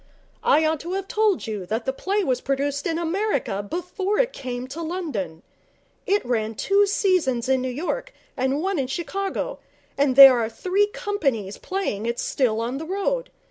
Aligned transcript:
'I 0.41 0.65
ought 0.65 0.79
to 0.79 0.93
have 0.93 1.07
told 1.07 1.45
you 1.45 1.63
that 1.67 1.85
the 1.85 1.93
play 1.93 2.23
was 2.23 2.41
produced 2.41 2.87
in 2.87 2.97
America 2.97 3.61
before 3.61 4.17
it 4.17 4.33
came 4.33 4.67
to 4.69 4.81
London. 4.81 5.43
It 6.07 6.25
ran 6.25 6.55
two 6.55 6.87
seasons 6.87 7.47
in 7.47 7.61
New 7.61 7.69
York 7.69 8.11
and 8.35 8.63
one 8.63 8.79
in 8.79 8.87
Chicago, 8.87 9.59
and 9.99 10.15
there 10.15 10.39
are 10.39 10.49
three 10.49 10.87
companies 10.87 11.59
playing 11.59 12.07
it 12.07 12.17
still 12.17 12.61
on 12.61 12.79
the 12.79 12.85
road. 12.87 13.29